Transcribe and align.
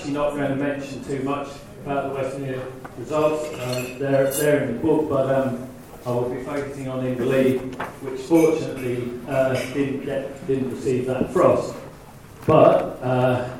actually 0.00 0.14
not 0.14 0.30
going 0.30 0.48
to 0.48 0.56
mention 0.56 1.04
too 1.04 1.22
much 1.24 1.48
about 1.84 2.08
the 2.08 2.18
Westmere 2.18 2.64
results. 2.96 3.44
Um, 3.60 3.98
they're, 3.98 4.32
they're 4.32 4.62
in 4.62 4.76
the 4.76 4.80
book, 4.80 5.10
but 5.10 5.30
um, 5.30 5.68
I 6.06 6.10
will 6.10 6.30
be 6.30 6.42
focusing 6.42 6.88
on 6.88 7.04
Inverleigh, 7.04 7.60
which 8.00 8.22
fortunately 8.22 9.20
uh, 9.28 9.52
didn't, 9.74 10.06
get, 10.06 10.46
didn't 10.46 10.70
receive 10.70 11.04
that 11.04 11.30
frost. 11.34 11.74
But, 12.46 12.98
uh, 13.02 13.58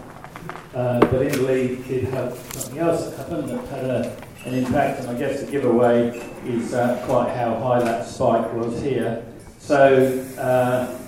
uh, 0.75 1.01
but 1.01 1.11
Inverleigh 1.11 1.87
did 1.87 2.05
have 2.05 2.35
something 2.53 2.79
else 2.79 3.05
that 3.05 3.19
happened 3.19 3.51
that 3.51 3.69
had 3.69 3.85
a, 3.85 4.17
an 4.47 4.55
impact, 4.55 5.01
and 5.01 5.11
I 5.11 5.19
guess 5.19 5.43
the 5.43 5.51
giveaway 5.51 6.09
is 6.47 6.73
uh, 6.73 7.03
quite 7.05 7.37
how 7.37 7.55
high 7.57 7.81
that 7.81 8.07
spike 8.07 8.51
was 8.55 8.81
here. 8.81 9.27
So 9.59 10.25
uh, 10.39 11.00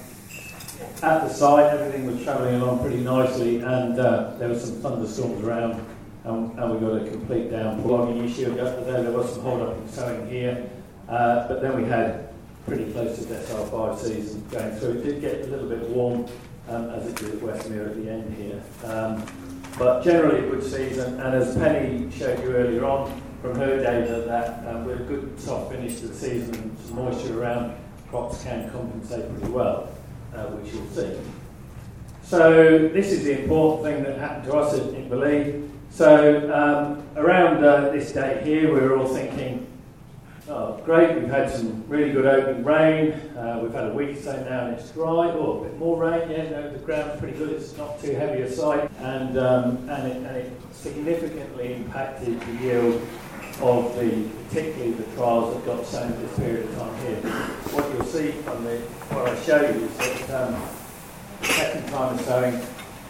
at 1.02 1.26
the 1.26 1.34
site, 1.34 1.66
everything 1.72 2.06
was 2.06 2.22
travelling 2.22 2.54
along 2.56 2.80
pretty 2.80 2.98
nicely, 2.98 3.56
and 3.56 3.98
uh, 3.98 4.34
there 4.38 4.48
were 4.48 4.58
some 4.58 4.76
thunderstorms 4.76 5.42
around, 5.44 5.84
and, 6.24 6.56
and 6.58 6.72
we 6.72 6.78
got 6.78 7.02
a 7.02 7.10
complete 7.10 7.50
downpour. 7.50 7.98
Logging 7.98 8.24
issue 8.24 8.52
up 8.52 8.86
there, 8.86 9.02
there 9.02 9.10
was 9.10 9.32
some 9.32 9.42
hold 9.42 9.62
up 9.62 9.76
in 9.76 9.88
sowing 9.88 10.28
here, 10.30 10.70
uh, 11.08 11.48
but 11.48 11.60
then 11.60 11.80
we 11.80 11.88
had 11.88 12.32
pretty 12.66 12.92
close 12.92 13.18
to 13.18 13.24
decile 13.24 13.68
five 13.68 13.98
season 13.98 14.46
going 14.50 14.72
through. 14.76 14.90
It 14.90 15.02
did 15.02 15.20
get 15.20 15.40
a 15.42 15.46
little 15.48 15.68
bit 15.68 15.88
warm, 15.88 16.26
um, 16.68 16.90
as 16.90 17.08
it 17.08 17.16
did 17.16 17.30
at 17.30 17.40
Westmere 17.40 17.88
at 17.88 17.96
the 17.96 18.08
end 18.08 18.36
here. 18.36 18.62
Um, 18.84 19.24
but 19.78 20.04
generally 20.04 20.46
a 20.46 20.50
good 20.50 20.62
season, 20.62 21.20
and 21.20 21.34
as 21.34 21.56
Penny 21.56 22.08
showed 22.12 22.40
you 22.44 22.52
earlier 22.52 22.84
on 22.84 23.20
from 23.40 23.56
her 23.56 23.82
data, 23.82 24.22
that 24.28 24.64
um, 24.68 24.84
with 24.84 25.00
a 25.00 25.04
good 25.04 25.40
soft 25.40 25.72
finish 25.72 25.98
to 25.98 26.06
the 26.06 26.14
season 26.14 26.54
and 26.54 26.78
some 26.78 26.94
moisture 26.94 27.42
around, 27.42 27.76
crops 28.08 28.44
can 28.44 28.70
compensate 28.70 29.28
pretty 29.34 29.52
well 29.52 29.88
uh, 30.34 30.46
which 30.46 30.72
you'll 30.72 30.86
see. 30.88 31.18
So 32.22 32.88
this 32.88 33.12
is 33.12 33.24
the 33.24 33.42
important 33.42 33.84
thing 33.84 34.02
that 34.04 34.18
happened 34.18 34.44
to 34.44 34.56
us 34.56 34.78
in, 34.78 34.94
in 34.94 35.08
So 35.90 36.50
um, 36.52 37.02
around 37.16 37.62
uh, 37.64 37.90
this 37.90 38.12
date 38.12 38.42
here, 38.42 38.72
we 38.72 38.80
were 38.80 38.96
all 38.96 39.08
thinking, 39.08 39.66
oh, 40.48 40.80
great, 40.84 41.18
we've 41.18 41.28
had 41.28 41.50
some 41.50 41.84
really 41.88 42.10
good 42.12 42.24
opening 42.24 42.64
rain. 42.64 43.12
Uh, 43.36 43.60
we've 43.62 43.74
had 43.74 43.88
a 43.88 43.92
week 43.92 44.16
or 44.16 44.22
so 44.22 44.44
now 44.44 44.66
and 44.66 44.78
it's 44.78 44.90
dry. 44.92 45.30
Oh, 45.30 45.60
a 45.60 45.64
bit 45.64 45.78
more 45.78 46.02
rain, 46.02 46.30
yeah, 46.30 46.48
no, 46.48 46.70
the 46.70 46.78
ground's 46.78 47.20
pretty 47.20 47.36
good. 47.36 47.50
It's 47.50 47.76
not 47.76 48.00
too 48.00 48.12
heavy 48.12 48.42
a 48.42 48.50
site. 48.50 48.90
And, 49.00 49.36
um, 49.38 49.88
and, 49.90 50.12
it, 50.12 50.16
and 50.16 50.36
it 50.36 50.52
significantly 50.72 51.74
impacted 51.74 52.40
the 52.40 52.52
yield 52.64 53.06
of 53.60 53.94
the, 53.96 54.28
particularly 54.48 54.92
the 54.92 55.04
trials 55.14 55.54
that 55.54 55.66
got 55.66 55.84
sown 55.86 56.10
this 56.22 56.36
period 56.38 56.68
of 56.68 56.76
time 56.76 57.06
here. 57.06 57.16
What 57.72 57.92
you'll 57.92 58.04
see 58.04 58.32
from 58.42 58.64
the, 58.64 58.78
what 59.10 59.28
I 59.28 59.40
show 59.42 59.60
you 59.60 59.84
is 59.84 59.96
that 59.98 60.48
um, 60.48 60.62
the 61.40 61.46
second 61.46 61.88
time 61.88 62.18
of 62.18 62.20
sowing 62.22 62.54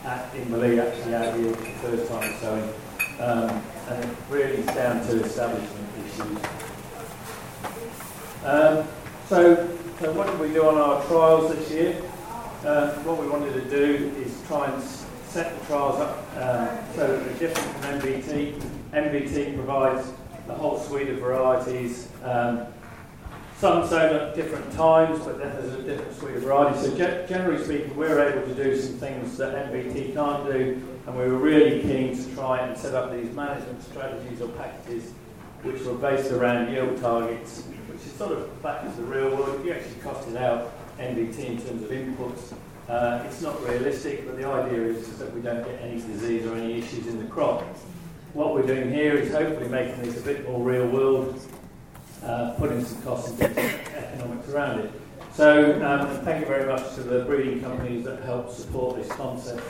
at 0.05 0.33
Inverleigh 0.35 0.87
actually 0.87 1.13
outyields 1.13 1.59
the 1.59 1.89
first 1.89 2.11
time 2.11 2.33
of 2.33 2.41
sowing. 2.41 2.73
Um, 3.21 3.63
and 3.89 4.05
it 4.05 4.17
really 4.31 4.59
is 4.59 4.67
down 4.67 5.07
to 5.07 5.25
establishment 5.25 5.89
issues. 5.99 6.39
Um, 8.45 8.87
so, 9.29 9.69
so 10.01 10.13
what 10.13 10.27
did 10.27 10.41
we 10.41 10.49
do 10.49 10.67
on 10.67 10.77
our 10.77 11.05
trials 11.07 11.55
this 11.55 11.71
year? 11.71 12.03
Uh, 12.65 12.93
what 13.03 13.19
we 13.21 13.29
wanted 13.29 13.55
to 13.55 13.71
do 13.71 14.13
is 14.19 14.41
try 14.47 14.71
and 14.71 14.83
set 14.83 15.59
the 15.59 15.67
trials 15.67 16.01
up 16.01 16.19
um, 16.37 16.95
so 16.95 17.07
that 17.07 17.25
they're 17.25 17.49
different 17.49 17.77
from 17.77 18.01
NVT. 18.01 18.61
NVT 18.93 19.55
provides 19.55 20.13
a 20.49 20.55
whole 20.55 20.79
suite 20.79 21.09
of 21.09 21.19
varieties. 21.19 22.09
Um, 22.23 22.67
some 23.59 23.87
sown 23.87 24.17
at 24.17 24.35
different 24.35 24.73
times, 24.73 25.21
but 25.21 25.39
then 25.39 25.55
there's 25.55 25.75
a 25.75 25.83
different 25.83 26.17
suite 26.17 26.35
of 26.35 26.43
varieties. 26.43 26.83
So 26.83 26.91
ge- 26.97 27.29
generally 27.29 27.63
speaking, 27.63 27.97
we're 27.97 28.19
able 28.29 28.43
to 28.43 28.55
do 28.55 28.77
some 28.77 28.95
things 28.95 29.37
that 29.37 29.55
NVT 29.71 30.15
can't 30.15 30.45
do, 30.47 30.83
and 31.07 31.17
we 31.17 31.23
were 31.23 31.39
really 31.39 31.81
keen 31.81 32.17
to 32.17 32.35
try 32.35 32.59
and 32.59 32.77
set 32.77 32.95
up 32.95 33.13
these 33.13 33.33
management 33.35 33.83
strategies 33.85 34.41
or 34.41 34.49
packages 34.49 35.13
which 35.63 35.81
were 35.83 35.95
based 35.95 36.33
around 36.33 36.73
yield 36.73 37.01
targets, 37.01 37.63
which 37.89 38.05
is 38.05 38.13
sort 38.15 38.33
of 38.33 38.63
back 38.65 38.83
to 38.83 38.89
the 39.01 39.03
real 39.03 39.37
world. 39.37 39.61
If 39.61 39.67
you 39.67 39.73
actually 39.73 40.01
costed 40.01 40.37
out 40.37 40.73
NVT 40.99 41.39
in 41.39 41.63
terms 41.63 41.85
of 41.85 41.91
inputs, 41.91 42.53
uh, 42.89 43.23
it's 43.25 43.43
not 43.43 43.63
realistic, 43.65 44.27
but 44.27 44.37
the 44.37 44.45
idea 44.45 44.83
is 44.83 45.19
that 45.19 45.33
we 45.33 45.41
don't 45.41 45.65
get 45.65 45.81
any 45.81 46.01
disease 46.01 46.45
or 46.47 46.57
any 46.57 46.81
issues 46.81 47.07
in 47.07 47.21
the 47.21 47.27
crop 47.27 47.65
what 48.35 48.55
we're 48.55 48.67
doing 48.67 48.91
here 48.91 49.15
is 49.15 49.31
hopefully 49.33 49.69
making 49.69 50.03
this 50.03 50.19
a 50.19 50.23
bit 50.23 50.49
more 50.49 50.63
real 50.63 50.87
world, 50.87 51.41
uh, 52.25 52.55
putting 52.59 52.85
some 52.85 53.03
costs 53.03 53.39
and 53.41 53.59
economics 53.59 54.49
around 54.49 54.81
it. 54.81 54.93
So 55.35 55.83
um, 55.85 56.25
thank 56.25 56.41
you 56.41 56.47
very 56.47 56.67
much 56.67 56.95
to 56.95 57.03
the 57.03 57.25
breeding 57.25 57.61
companies 57.61 58.05
that 58.05 58.23
helped 58.23 58.53
support 58.53 58.97
this 58.97 59.09
concept. 59.09 59.63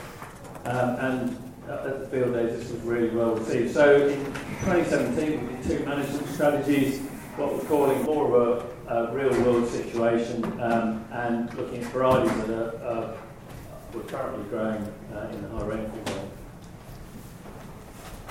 Um, 0.65 0.95
and 0.95 1.53
at 1.69 1.99
the 1.99 2.07
field 2.07 2.33
days, 2.33 2.59
this 2.59 2.71
was 2.71 2.81
really 2.81 3.09
well 3.09 3.35
received. 3.35 3.73
So 3.73 4.07
in 4.07 4.25
2017, 4.65 5.47
we 5.47 5.53
did 5.55 5.79
two 5.79 5.85
management 5.85 6.27
strategies, 6.29 6.99
what 7.37 7.53
we're 7.53 7.67
calling 7.67 8.01
more 8.03 8.35
of 8.35 8.67
a, 8.87 8.93
a 8.93 9.13
real 9.13 9.31
world 9.43 9.69
situation, 9.69 10.43
um, 10.61 11.05
and 11.11 11.53
looking 11.55 11.83
at 11.83 11.91
varieties 11.91 12.35
that 12.45 12.49
are, 12.49 12.85
uh, 12.85 13.17
we're 13.93 14.01
currently 14.03 14.43
growing 14.49 14.83
uh, 15.13 15.29
in 15.31 15.41
the 15.41 15.49
high 15.49 15.65
rainfall 15.65 16.13
zone. 16.13 16.32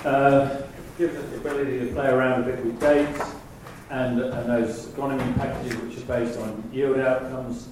Uh, 0.03 0.61
gives 0.97 1.15
us 1.15 1.29
the 1.29 1.37
ability 1.37 1.79
to 1.79 1.93
play 1.93 2.07
around 2.07 2.43
a 2.43 2.45
bit 2.45 2.63
with 2.63 2.79
dates 2.79 3.21
and, 3.89 4.19
and 4.19 4.49
those 4.49 4.87
agronomy 4.87 5.35
packages 5.37 5.75
which 5.77 5.97
are 5.97 6.19
based 6.19 6.37
on 6.39 6.69
yield 6.73 6.99
outcomes. 6.99 7.69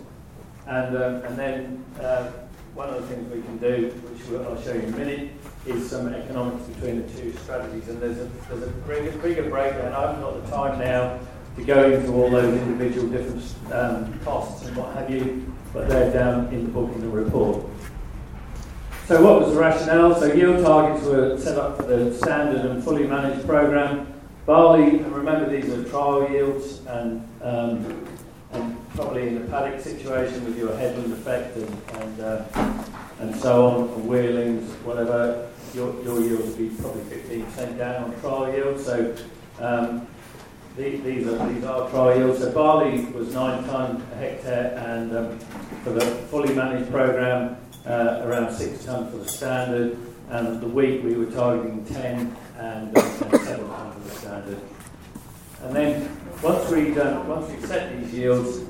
And, 0.65 0.95
um, 0.95 1.15
and 1.25 1.37
then 1.37 1.85
uh, 1.99 2.31
one 2.73 2.89
of 2.89 3.01
the 3.01 3.13
things 3.13 3.31
we 3.33 3.41
can 3.41 3.57
do, 3.57 3.89
which 3.89 4.41
I'll 4.45 4.61
show 4.61 4.73
you 4.73 4.79
in 4.79 4.93
a 4.93 4.97
minute, 4.97 5.31
is 5.65 5.89
some 5.89 6.07
economics 6.13 6.63
between 6.69 7.01
the 7.05 7.13
two 7.13 7.33
strategies. 7.33 7.89
And 7.89 8.01
there's 8.01 8.19
a, 8.19 8.29
there's 8.49 8.63
a 8.63 8.67
bigger, 8.87 9.11
bigger 9.17 9.49
breakdown. 9.49 9.93
I 9.93 10.07
haven't 10.07 10.21
got 10.21 10.43
the 10.43 10.51
time 10.51 10.79
now 10.79 11.19
to 11.57 11.63
go 11.65 11.91
into 11.91 12.13
all 12.13 12.29
those 12.29 12.57
individual 12.57 13.09
different 13.09 13.73
um, 13.73 14.19
costs 14.19 14.65
and 14.65 14.77
what 14.77 14.95
have 14.95 15.09
you, 15.09 15.53
but 15.73 15.89
they're 15.89 16.13
down 16.13 16.47
in 16.53 16.63
the 16.63 16.69
book 16.69 16.91
in 16.93 17.01
the 17.01 17.09
report. 17.09 17.65
So 19.11 19.21
what 19.21 19.41
was 19.41 19.53
the 19.53 19.59
rationale? 19.59 20.17
So 20.17 20.31
yield 20.31 20.63
targets 20.63 21.05
were 21.05 21.37
set 21.37 21.57
up 21.57 21.75
for 21.75 21.83
the 21.83 22.17
standard 22.17 22.65
and 22.65 22.81
fully 22.81 23.05
managed 23.05 23.45
program. 23.45 24.07
Barley, 24.45 24.99
and 24.99 25.13
remember 25.13 25.49
these 25.49 25.69
are 25.69 25.83
trial 25.89 26.31
yields 26.31 26.79
and, 26.85 27.27
um, 27.41 28.07
and 28.53 28.89
probably 28.95 29.27
in 29.27 29.35
a 29.35 29.41
paddock 29.47 29.81
situation 29.81 30.45
with 30.45 30.57
your 30.57 30.73
headland 30.77 31.11
effect 31.11 31.57
and, 31.57 31.81
and, 32.01 32.21
uh, 32.21 32.45
and 33.19 33.35
so 33.35 33.67
on, 33.67 33.89
and 33.89 34.07
wheelings, 34.07 34.71
whatever, 34.85 35.49
your, 35.73 35.93
your 36.05 36.21
yield 36.21 36.45
would 36.45 36.57
be 36.57 36.69
probably 36.69 37.01
15% 37.01 37.77
down 37.77 38.05
on 38.05 38.21
trial 38.21 38.53
yield. 38.53 38.79
So 38.79 39.13
um, 39.59 40.07
these, 40.77 41.03
these, 41.03 41.27
are, 41.27 41.49
these 41.49 41.65
are 41.65 41.89
trial 41.89 42.17
yields. 42.17 42.39
So 42.39 42.49
barley 42.53 43.03
was 43.07 43.33
9 43.33 43.65
tonne 43.65 44.01
a 44.13 44.15
hectare 44.15 44.73
and 44.87 45.17
um, 45.17 45.39
for 45.83 45.89
the 45.89 46.05
fully 46.29 46.55
managed 46.55 46.89
program 46.89 47.57
uh, 47.85 48.21
around 48.23 48.53
six 48.53 48.85
tonnes 48.85 49.11
for 49.11 49.17
the 49.17 49.27
standard, 49.27 49.97
and 50.29 50.61
the 50.61 50.67
wheat 50.67 51.03
we 51.03 51.15
were 51.15 51.31
targeting 51.31 51.85
10 51.85 52.37
and, 52.57 52.97
uh, 52.97 53.01
and 53.01 53.41
7 53.41 53.67
tonnes 53.67 53.93
for 53.93 53.99
the 53.99 54.15
standard. 54.15 54.61
And 55.63 55.75
then 55.75 56.17
once 56.41 56.69
we 56.71 56.97
uh, 56.99 57.23
once 57.23 57.51
we 57.51 57.67
set 57.67 57.95
these 57.99 58.13
yields 58.13 58.61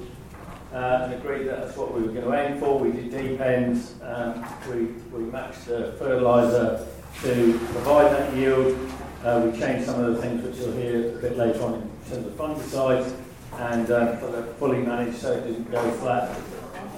uh, 0.73 1.01
and 1.03 1.13
agreed 1.13 1.47
that 1.47 1.61
that's 1.61 1.77
what 1.77 1.93
we 1.93 2.01
were 2.01 2.11
going 2.11 2.25
to 2.25 2.33
aim 2.33 2.59
for, 2.59 2.77
we 2.77 2.91
did 2.91 3.11
deep 3.11 3.39
ends. 3.39 3.95
Um, 4.03 4.45
we 4.69 4.87
we 5.17 5.23
matched 5.31 5.65
the 5.67 5.95
fertiliser 5.97 6.85
to 7.23 7.59
provide 7.71 8.11
that 8.11 8.35
yield. 8.35 8.77
Uh, 9.23 9.41
we 9.45 9.57
changed 9.57 9.85
some 9.85 10.03
of 10.03 10.15
the 10.15 10.21
things 10.21 10.43
which 10.43 10.57
you'll 10.57 10.73
hear 10.73 11.17
a 11.17 11.21
bit 11.21 11.37
later 11.37 11.61
on 11.63 11.75
in 11.75 12.11
terms 12.11 12.27
of 12.27 12.33
fungicides, 12.33 13.15
and 13.59 13.91
uh, 13.91 14.17
fully 14.53 14.79
managed 14.79 15.17
so 15.17 15.31
it 15.31 15.45
didn't 15.45 15.69
go 15.71 15.91
flat, 15.97 16.35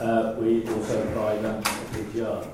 uh, 0.04 0.36
we 0.38 0.68
also 0.68 1.08
apply 1.08 1.38
PGR. 1.94 2.48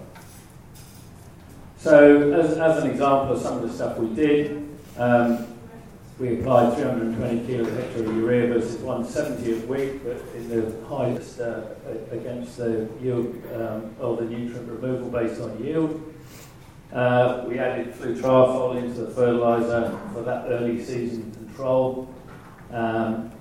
So, 1.78 2.32
as, 2.34 2.58
as 2.58 2.84
an 2.84 2.92
example 2.92 3.36
of 3.36 3.42
some 3.42 3.58
of 3.58 3.68
the 3.68 3.74
stuff 3.74 3.98
we 3.98 4.13
did, 4.13 4.68
um, 4.98 5.48
we 6.19 6.40
applied 6.40 6.75
320 6.75 7.48
kilo 7.48 7.63
hectare 7.63 8.04
of 8.04 8.16
urea 8.18 8.48
versus 8.48 8.75
170 8.81 9.51
of 9.54 9.69
wheat, 9.69 10.04
but 10.04 10.18
in 10.36 10.50
the 10.50 10.86
highest 10.88 11.40
uh, 11.40 11.62
against 12.12 12.57
the 12.57 12.90
yield 13.01 13.42
um, 13.56 13.95
or 14.02 14.18
the 14.18 14.25
nutrient 14.25 14.69
removal 14.69 15.10
based 15.10 15.42
on 15.42 15.63
yield. 15.63 16.13
Uh, 16.92 17.45
we 17.48 17.57
added 17.57 17.94
flutriafol 17.94 18.75
into 18.75 19.02
the 19.02 19.12
fertiliser 19.12 19.98
for 20.13 20.22
that 20.24 20.45
early 20.50 20.84
season 20.84 21.31
control. 21.31 22.13
Um, 22.72 23.31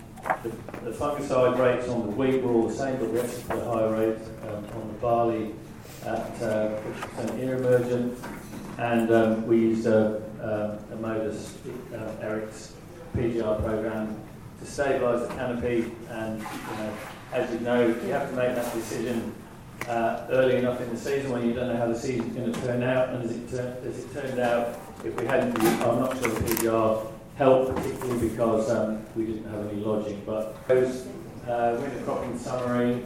the, 0.42 0.48
the, 0.84 0.90
fungicide 0.90 1.58
rates 1.58 1.88
on 1.88 2.06
the 2.06 2.12
wheat 2.12 2.42
were 2.42 2.52
all 2.52 2.68
the 2.68 2.74
same, 2.74 2.96
but 2.98 3.10
we 3.10 3.20
actually 3.20 3.42
put 3.42 3.58
a 3.58 3.64
higher 3.64 3.92
rate 3.92 4.18
um, 4.48 4.64
on 4.80 4.88
the 4.88 4.94
barley 5.00 5.54
at 6.04 6.42
uh, 6.42 6.80
50% 7.16 7.38
ear 7.40 7.56
emergent. 7.56 8.18
And 8.78 9.10
um, 9.10 9.46
we 9.46 9.58
used 9.58 9.86
a, 9.86 10.22
a, 10.40 10.94
a 10.94 10.96
Moddus 10.96 11.54
uh, 11.94 12.24
Eric's 12.24 12.74
PGR 13.16 13.62
program 13.64 14.20
to 14.60 14.64
stabilise 14.64 15.28
the 15.28 15.34
canopy. 15.34 15.92
And 16.10 16.40
you 16.40 16.76
know, 16.76 16.94
as 17.32 17.52
you 17.52 17.60
know, 17.60 17.86
you 17.86 18.12
have 18.12 18.30
to 18.30 18.36
make 18.36 18.54
that 18.54 18.72
decision 18.72 19.34
uh, 19.88 20.26
early 20.30 20.56
enough 20.56 20.80
in 20.80 20.90
the 20.90 20.96
season 20.96 21.32
when 21.32 21.46
you 21.46 21.54
don't 21.54 21.68
know 21.68 21.76
how 21.76 21.86
the 21.86 21.98
season's 21.98 22.36
going 22.36 22.52
to 22.52 22.60
turn 22.60 22.82
out. 22.82 23.10
And 23.10 23.24
as 23.24 23.36
it, 23.36 23.50
tur- 23.50 23.76
as 23.84 23.98
it 23.98 24.12
turned 24.12 24.38
out, 24.38 24.80
if 25.04 25.14
we 25.18 25.26
hadn't, 25.26 25.58
I'm 25.58 26.00
not 26.00 26.16
sure 26.18 26.30
if 26.30 26.38
PGR 26.38 27.07
helped, 27.38 27.76
particularly 27.76 28.28
because 28.28 28.68
um, 28.68 29.04
we 29.14 29.26
didn't 29.26 29.48
have 29.48 29.66
any 29.68 29.80
lodging. 29.80 30.20
But 30.26 30.66
those 30.66 31.06
uh, 31.46 31.78
winter 31.80 32.02
cropping 32.04 32.36
summary, 32.36 33.04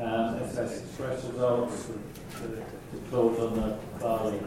um, 0.00 0.42
SS 0.42 0.82
Express 0.84 1.24
results, 1.24 1.90
the, 2.42 2.62
clause 3.10 3.38
on 3.40 3.54
the 3.54 3.78
barley. 4.00 4.40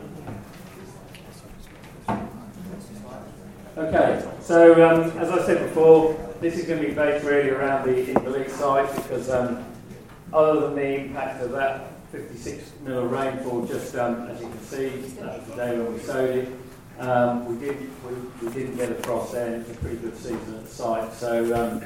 Okay, 3.78 4.28
so 4.42 4.74
um, 4.90 5.12
as 5.20 5.30
I 5.30 5.46
said 5.46 5.68
before, 5.68 6.18
this 6.42 6.58
is 6.58 6.66
going 6.66 6.82
to 6.82 6.88
be 6.88 6.94
based 6.94 7.24
really 7.24 7.50
around 7.50 7.86
the 7.86 7.92
Inverleigh 7.92 8.50
site 8.50 8.94
because 8.96 9.30
um, 9.30 9.64
other 10.34 10.62
than 10.62 10.76
the 10.76 10.96
impact 11.02 11.44
of 11.44 11.52
that 11.52 11.92
56 12.12 12.72
mil 12.84 13.06
rainfall, 13.06 13.68
just 13.68 13.96
um, 13.96 14.28
as 14.28 14.42
you 14.42 14.48
can 14.48 14.62
see, 14.64 14.90
that 15.20 15.40
was 15.40 15.48
the 15.50 15.56
day 15.56 15.78
when 15.78 15.94
we 15.94 16.00
sowed 16.00 16.36
it. 16.36 16.50
Um, 17.00 17.46
we, 17.46 17.66
did, 17.66 17.78
we, 18.04 18.14
we 18.48 18.54
didn't 18.54 18.76
get 18.76 18.92
across 18.92 19.32
there, 19.32 19.52
then, 19.52 19.62
it 19.62 19.68
was 19.68 19.78
a 19.78 19.80
pretty 19.80 19.98
good 19.98 20.18
season 20.18 20.56
at 20.56 20.66
the 20.66 20.70
site. 20.70 21.14
So 21.14 21.56
um, 21.56 21.84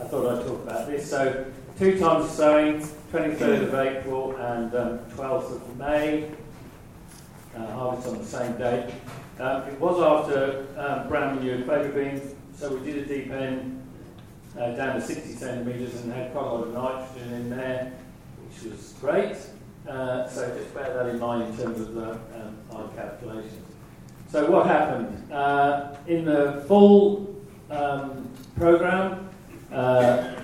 I 0.00 0.04
thought 0.04 0.38
I'd 0.38 0.46
talk 0.46 0.62
about 0.64 0.88
this. 0.88 1.08
So 1.08 1.46
two 1.78 1.98
times 1.98 2.30
sowing, 2.30 2.80
23rd 3.12 3.62
of 3.62 3.74
April 3.74 4.36
and 4.36 4.74
um, 4.74 4.98
12th 5.16 5.52
of 5.52 5.78
May. 5.78 6.30
Uh, 7.56 7.66
harvest 7.72 8.08
on 8.08 8.18
the 8.18 8.24
same 8.24 8.56
date. 8.58 8.92
Um, 9.38 9.62
it 9.62 9.80
was 9.80 10.02
after 10.02 10.66
um, 10.76 11.08
brown 11.08 11.36
manure 11.36 11.62
clover 11.62 11.88
beans, 11.88 12.34
so 12.54 12.74
we 12.74 12.84
did 12.84 12.98
a 12.98 13.06
deep 13.06 13.30
end 13.30 13.82
uh, 14.58 14.72
down 14.72 14.96
to 14.96 15.00
60 15.00 15.32
centimetres 15.32 15.94
and 16.02 16.12
had 16.12 16.32
quite 16.32 16.44
a 16.44 16.48
lot 16.48 16.66
of 16.66 16.74
nitrogen 16.74 17.32
in 17.32 17.50
there, 17.50 17.92
which 18.42 18.70
was 18.70 18.94
great. 19.00 19.36
Uh, 19.88 20.28
so 20.28 20.54
just 20.54 20.74
bear 20.74 20.92
that 20.92 21.06
in 21.06 21.18
mind 21.18 21.48
in 21.48 21.56
terms 21.56 21.80
of 21.80 21.94
the, 21.94 22.10
um, 22.10 22.56
our 22.72 22.88
calculations. 22.88 23.65
So 24.36 24.50
what 24.50 24.66
happened? 24.66 25.32
Uh, 25.32 25.96
in 26.06 26.26
the 26.26 26.62
full 26.68 27.34
um, 27.70 28.30
programme, 28.54 29.30
uh, 29.72 30.34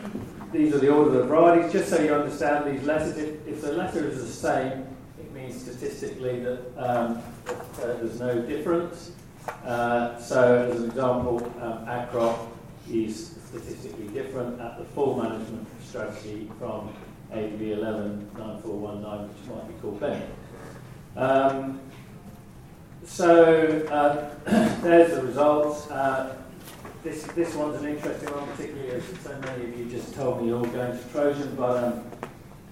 these 0.51 0.75
are 0.75 0.79
the 0.79 0.89
order 0.89 1.11
of 1.11 1.17
the 1.17 1.25
varieties, 1.25 1.73
just 1.73 1.91
so 1.91 2.01
you 2.01 2.15
understand 2.15 2.75
these 2.75 2.87
letters. 2.87 3.19
If, 3.19 3.47
if 3.47 3.61
the 3.61 3.73
letter 3.73 4.09
is 4.09 4.17
the 4.17 4.33
same, 4.33 4.87
it 5.19 5.31
means 5.35 5.61
statistically 5.61 6.41
that 6.41 6.61
um, 6.79 7.23
uh, 7.47 7.53
there's 7.83 8.19
no 8.19 8.41
difference. 8.41 9.11
Uh, 9.63 10.19
so, 10.19 10.71
as 10.71 10.81
an 10.81 10.89
example, 10.89 11.45
um, 11.61 11.85
ACROP 11.87 12.49
is 12.91 13.37
statistically 13.47 14.09
different 14.09 14.59
at 14.59 14.79
the 14.79 14.87
full 14.87 15.23
management 15.23 15.69
strategy 15.85 16.51
from 16.59 16.95
ADB 17.31 17.77
119419, 17.77 19.29
which 19.29 19.55
might 19.55 19.69
be 19.69 19.75
called 19.83 20.01
Bennett. 20.01 20.31
Um, 21.15 21.79
so, 23.05 23.87
uh, 23.91 24.35
there's 24.83 25.15
the 25.15 25.23
results. 25.23 25.91
Uh, 25.91 26.37
this, 27.03 27.25
this 27.35 27.55
one's 27.55 27.83
an 27.83 27.89
interesting 27.89 28.29
one, 28.33 28.49
particularly 28.49 28.91
as 28.91 29.05
so 29.23 29.37
many 29.41 29.65
of 29.65 29.79
you 29.79 29.87
just 29.87 30.15
told 30.15 30.41
me 30.41 30.49
you're 30.49 30.59
all 30.59 30.65
going 30.65 30.97
to 30.97 31.05
Trojan, 31.11 31.55
but 31.57 31.85
um, 31.85 32.05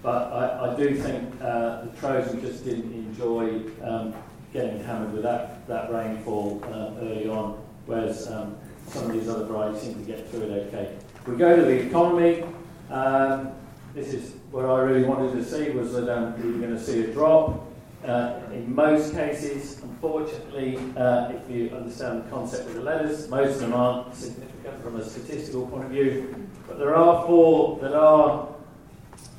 but 0.01 0.33
I, 0.33 0.71
I 0.71 0.75
do 0.75 0.95
think 0.95 1.33
uh, 1.41 1.81
the 1.85 1.91
Trojan 1.99 2.41
just 2.41 2.63
didn't 2.65 2.91
enjoy 2.91 3.61
um, 3.83 4.15
getting 4.51 4.83
hammered 4.83 5.13
with 5.13 5.23
that, 5.23 5.67
that 5.67 5.91
rainfall 5.91 6.61
uh, 6.65 6.99
early 7.01 7.29
on, 7.29 7.63
whereas 7.85 8.29
um, 8.31 8.57
some 8.87 9.05
of 9.05 9.11
these 9.13 9.29
other 9.29 9.45
varieties 9.45 9.81
seem 9.81 9.93
to 9.93 10.11
get 10.11 10.29
through 10.29 10.43
it 10.43 10.67
okay. 10.67 10.97
We 11.27 11.35
go 11.35 11.55
to 11.55 11.61
the 11.61 11.85
economy, 11.85 12.43
um, 12.89 13.51
this 13.93 14.13
is 14.13 14.33
what 14.51 14.65
I 14.65 14.79
really 14.79 15.03
wanted 15.03 15.33
to 15.33 15.45
see 15.45 15.69
was 15.69 15.93
that 15.93 16.09
um, 16.09 16.41
we 16.41 16.51
were 16.51 16.57
going 16.57 16.75
to 16.75 16.83
see 16.83 17.03
a 17.03 17.07
drop. 17.07 17.67
Uh, 18.05 18.39
in 18.51 18.73
most 18.73 19.13
cases, 19.13 19.79
unfortunately, 19.83 20.79
uh, 20.97 21.31
if 21.31 21.49
you 21.49 21.69
understand 21.69 22.23
the 22.23 22.29
concept 22.31 22.67
of 22.67 22.73
the 22.73 22.81
letters, 22.81 23.29
most 23.29 23.55
of 23.55 23.59
them 23.59 23.73
aren't 23.73 24.15
significant 24.15 24.81
from 24.83 24.95
a 24.99 25.07
statistical 25.07 25.67
point 25.67 25.85
of 25.85 25.91
view, 25.91 26.47
but 26.67 26.79
there 26.79 26.95
are 26.95 27.25
four 27.27 27.77
that 27.79 27.93
are 27.93 28.47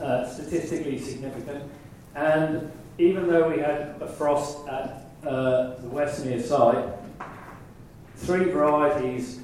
uh, 0.01 0.29
statistically 0.29 0.97
significant. 0.97 1.65
And 2.15 2.71
even 2.99 3.27
though 3.27 3.49
we 3.51 3.59
had 3.59 3.97
a 4.01 4.07
frost 4.07 4.69
at 4.69 5.07
uh, 5.27 5.75
the 5.81 5.89
Westmere 5.89 6.41
site, 6.41 6.85
three 8.17 8.45
varieties 8.45 9.41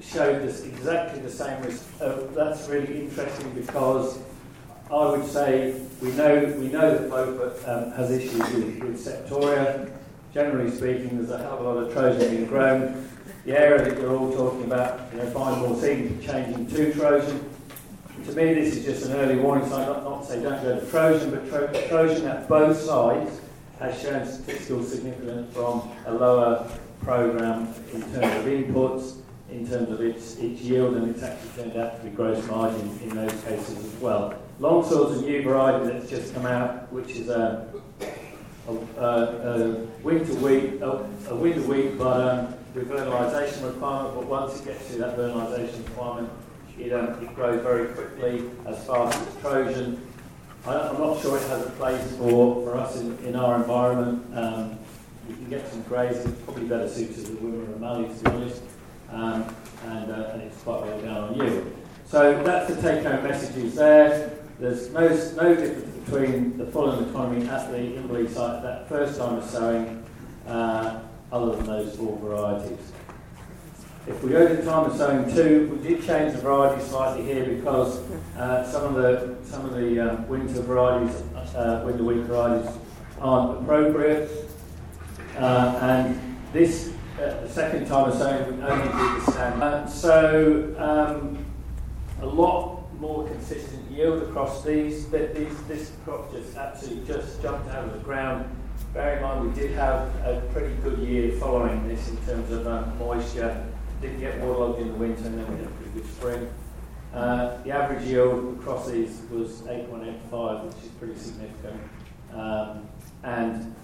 showed 0.00 0.46
us 0.46 0.62
exactly 0.64 1.20
the 1.20 1.30
same 1.30 1.60
risk. 1.62 1.84
Uh, 2.00 2.18
that's 2.34 2.68
really 2.68 3.00
interesting 3.00 3.50
because 3.50 4.18
I 4.92 5.10
would 5.10 5.26
say 5.26 5.80
we 6.02 6.10
know 6.12 6.52
we 6.58 6.66
know 6.68 6.90
that 6.98 7.08
Beaufort 7.08 7.68
um, 7.68 7.92
has 7.92 8.10
issues 8.10 8.38
with, 8.38 8.78
with 8.82 9.04
septoria. 9.04 9.88
Generally 10.34 10.70
speaking, 10.72 11.16
there's 11.16 11.30
a 11.30 11.38
hell 11.38 11.58
of 11.58 11.60
a 11.60 11.68
lot 11.68 11.76
of 11.84 11.92
Trojan 11.92 12.30
being 12.30 12.46
grown. 12.46 13.08
The 13.44 13.58
area 13.58 13.84
that 13.84 14.00
you're 14.00 14.16
all 14.16 14.32
talking 14.32 14.64
about, 14.64 15.12
you 15.12 15.18
know, 15.18 15.30
fine 15.30 15.60
more 15.60 15.76
seed 15.80 16.20
changing 16.22 16.66
to 16.68 16.92
Trojan. 16.92 17.48
To 18.26 18.32
me, 18.32 18.54
this 18.54 18.76
is 18.76 18.84
just 18.84 19.06
an 19.06 19.12
early 19.12 19.36
warning 19.36 19.68
sign, 19.68 19.86
not, 19.86 20.04
not 20.04 20.22
to 20.22 20.28
say 20.28 20.42
don't 20.42 20.62
go 20.62 20.78
to 20.78 20.86
Trojan, 20.86 21.30
but 21.30 21.48
tro- 21.48 21.88
Trojan 21.88 22.26
at 22.26 22.48
both 22.48 22.76
sides 22.76 23.40
has 23.78 24.00
shown 24.00 24.26
statistical 24.26 24.82
significance 24.82 25.54
from 25.54 25.88
a 26.06 26.12
lower 26.12 26.70
program 27.02 27.72
in 27.94 28.02
terms 28.02 28.16
of 28.16 28.44
inputs, 28.44 29.16
in 29.52 29.66
terms 29.66 29.90
of 29.90 30.00
its, 30.00 30.36
its 30.36 30.60
yield, 30.60 30.96
and 30.96 31.10
it's 31.10 31.22
actually 31.22 31.50
turned 31.62 31.76
out 31.76 31.98
to 31.98 32.04
be 32.04 32.10
gross 32.10 32.46
margin 32.46 32.98
in 33.02 33.10
those 33.10 33.32
cases 33.42 33.78
as 33.78 34.00
well. 34.00 34.34
Longsword's 34.58 35.22
a 35.22 35.22
new 35.22 35.42
variety 35.42 35.92
that's 35.92 36.08
just 36.08 36.34
come 36.34 36.46
out, 36.46 36.92
which 36.92 37.10
is 37.10 37.28
a, 37.28 37.66
a, 38.68 38.72
a, 38.72 39.04
a 39.04 39.74
winter 40.02 40.34
wheat, 40.34 40.80
a, 40.82 41.06
a 41.30 41.34
winter 41.34 41.62
wheat, 41.62 41.98
but 41.98 42.20
um, 42.20 42.54
with 42.74 42.88
fertilisation 42.88 43.64
requirement. 43.64 44.14
But 44.14 44.26
once 44.26 44.60
it 44.60 44.64
gets 44.66 44.88
to 44.88 44.98
that 44.98 45.16
fertilisation 45.16 45.84
requirement, 45.84 46.30
it, 46.78 46.92
um, 46.92 47.22
it 47.22 47.34
grows 47.34 47.62
very 47.62 47.88
quickly, 47.88 48.50
as 48.66 48.84
fast 48.86 49.18
as 49.20 49.36
Trojan. 49.40 50.06
I, 50.66 50.90
am 50.90 50.98
not 50.98 51.20
sure 51.20 51.38
it 51.38 51.48
has 51.48 51.66
a 51.66 51.70
place 51.70 52.16
for, 52.16 52.62
for 52.62 52.76
us 52.76 53.00
in, 53.00 53.16
in 53.24 53.34
our 53.34 53.56
environment. 53.56 54.36
Um, 54.36 54.78
you 55.28 55.36
can 55.36 55.48
get 55.48 55.68
some 55.70 55.84
it's 55.90 56.42
probably 56.42 56.64
better 56.64 56.88
suited 56.88 57.14
to 57.14 57.32
the 57.32 57.38
Wimmera 57.38 57.66
and 57.66 57.80
Mallee, 57.80 58.08
to 58.08 58.24
be 58.24 58.30
honest, 58.30 58.62
um, 59.12 59.54
and, 59.86 60.10
uh, 60.10 60.30
and 60.32 60.42
it's 60.42 60.60
quite 60.62 60.82
well 60.82 61.00
down 61.00 61.16
on 61.30 61.34
you. 61.34 61.76
So 62.06 62.42
that's 62.42 62.74
the 62.74 62.80
take-home 62.82 63.22
messages 63.22 63.74
there. 63.74 64.30
There's 64.58 64.90
no, 64.92 65.08
no 65.08 65.54
difference 65.54 65.96
between 66.04 66.58
the 66.58 66.66
Fulham 66.66 67.08
economy 67.08 67.46
at 67.48 67.70
the 67.70 67.78
Inverleigh 67.78 68.28
site 68.28 68.62
that 68.62 68.88
first 68.88 69.18
time 69.18 69.36
of 69.36 69.44
sowing, 69.44 70.04
uh, 70.46 71.00
other 71.32 71.56
than 71.56 71.66
those 71.66 71.96
four 71.96 72.18
varieties. 72.18 72.92
If 74.06 74.22
we 74.24 74.30
go 74.30 74.48
to 74.48 74.54
the 74.54 74.62
time 74.62 74.90
of 74.90 74.96
sowing 74.96 75.32
two, 75.32 75.68
we 75.68 75.88
did 75.88 76.04
change 76.04 76.34
the 76.34 76.40
variety 76.40 76.82
slightly 76.82 77.22
here 77.22 77.44
because 77.44 78.00
uh, 78.36 78.64
some 78.70 78.84
of 78.84 78.94
the 78.94 79.36
some 79.44 79.64
of 79.66 79.74
the 79.74 80.00
um, 80.00 80.26
winter 80.26 80.62
varieties, 80.62 81.22
uh, 81.54 81.82
winter 81.84 82.02
wheat 82.02 82.24
varieties, 82.24 82.74
aren't 83.20 83.60
appropriate. 83.60 84.30
Uh, 85.36 85.78
and 85.82 86.38
this 86.52 86.89
uh, 87.20 87.48
second 87.48 87.86
time 87.86 88.12
sowing 88.12 88.56
we 88.56 88.62
only 88.62 88.84
did 88.84 88.92
the 88.94 89.32
same. 89.32 89.62
Uh, 89.62 89.86
so 89.86 90.74
um, 90.78 91.44
a 92.20 92.26
lot 92.26 92.80
more 93.00 93.26
consistent 93.28 93.90
yield 93.90 94.22
across 94.22 94.64
these. 94.64 95.10
These 95.10 95.62
this 95.64 95.92
crop 96.04 96.32
just 96.32 96.56
absolutely 96.56 97.06
just 97.06 97.42
jumped 97.42 97.68
out 97.70 97.84
of 97.84 97.92
the 97.92 97.98
ground. 98.00 98.44
Bear 98.94 99.16
in 99.16 99.22
mind 99.22 99.48
we 99.48 99.60
did 99.60 99.72
have 99.72 100.14
a 100.26 100.42
pretty 100.52 100.74
good 100.82 100.98
year 100.98 101.32
following 101.32 101.86
this 101.86 102.08
in 102.08 102.16
terms 102.18 102.50
of 102.50 102.66
um, 102.66 102.98
moisture 102.98 103.64
Didn't 104.00 104.20
get 104.20 104.38
waterlogged 104.40 104.80
in 104.80 104.88
the 104.88 104.94
winter 104.94 105.26
and 105.26 105.38
then 105.38 105.52
we 105.52 105.58
had 105.58 105.66
a 105.66 105.70
pretty 105.70 105.92
good 105.92 106.06
spring. 106.06 106.50
Uh, 107.14 107.56
the 107.62 107.70
average 107.72 108.04
yield 108.04 108.58
across 108.58 108.88
these 108.88 109.22
was 109.30 109.62
8.85, 109.62 110.64
which 110.64 110.84
is 110.84 110.90
pretty 110.98 111.18
significant. 111.18 111.80
Um, 112.32 112.88
and 113.24 113.74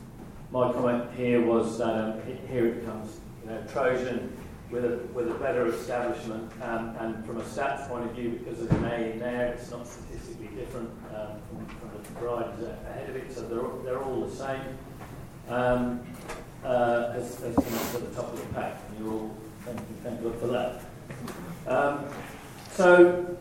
my 0.53 0.73
comment 0.73 1.11
here 1.17 1.45
was 1.45 1.79
that 1.79 1.89
um, 1.89 2.21
here 2.49 2.67
it 2.67 2.85
comes, 2.85 3.19
you 3.47 3.53
know, 3.53 3.63
Trojan 3.73 4.37
with 4.71 4.85
a, 4.85 4.97
with 5.15 5.31
a 5.31 5.35
better 5.35 5.67
establishment 5.69 6.51
um, 6.63 6.97
and 6.99 7.25
from 7.25 7.39
a 7.39 7.43
stats 7.43 7.89
point 7.89 8.05
of 8.05 8.11
view, 8.17 8.31
because 8.31 8.59
there's 8.59 8.69
the 8.69 8.87
A 8.87 9.13
in 9.13 9.19
there, 9.21 9.53
it's 9.53 9.71
not 9.71 9.87
statistically 9.87 10.49
different 10.49 10.91
um, 11.15 11.39
from, 11.49 11.67
from, 11.67 11.91
the 12.03 12.21
varieties 12.21 12.67
ahead 12.91 13.09
of 13.09 13.17
it, 13.17 13.33
so 13.33 13.43
they're, 13.43 13.85
they're 13.85 14.03
all 14.03 14.27
the 14.27 14.35
same. 14.35 14.61
Um, 15.49 16.05
uh, 16.65 17.13
as, 17.15 17.41
as 17.43 17.57
at 17.57 18.01
the 18.01 18.15
top 18.17 18.33
of 18.33 18.41
the 18.41 18.55
pack, 18.55 18.81
and 18.89 18.99
you're 18.99 19.15
all 19.15 19.37
Thank 19.67 19.81
you, 19.81 19.97
thank 20.05 20.23
God 20.23 20.39
for 20.39 20.47
that. 20.47 20.81
Um, 21.67 22.05
so, 22.71 23.37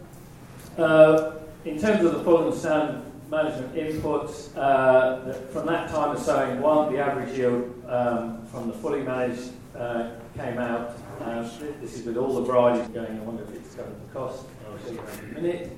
uh, 0.76 1.34
in 1.66 1.80
terms 1.80 2.04
of 2.04 2.14
the 2.14 2.24
full 2.24 2.48
and 2.48 2.60
standard 2.60 3.04
management 3.30 3.76
inputs, 3.76 4.58
uh, 4.58 5.34
from 5.52 5.68
that 5.68 5.92
time 5.92 6.16
of 6.16 6.20
sowing 6.20 6.62
one, 6.62 6.92
the 6.92 6.98
average 7.00 7.38
yield 7.38 7.72
um, 7.88 8.44
from 8.48 8.70
the 8.70 8.74
fully 8.74 9.04
managed 9.04 9.52
uh, 9.77 10.12
came 10.36 10.58
out. 10.58 10.98
Uh, 11.22 11.41
this 11.82 11.96
is 11.96 12.05
with 12.05 12.17
all 12.17 12.36
the 12.36 12.41
varieties 12.41 12.88
going. 12.89 13.20
I 13.20 13.24
wonder 13.24 13.44
if 13.44 13.55
it's 13.55 13.75
covered 13.75 13.96
the 14.08 14.13
cost. 14.13 14.46
I'll 14.70 14.77
show 14.79 14.91
you 14.91 15.01
in 15.29 15.38
a 15.38 15.41
minute. 15.41 15.77